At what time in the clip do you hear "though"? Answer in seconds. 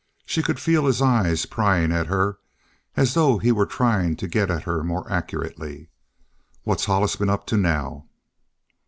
3.13-3.37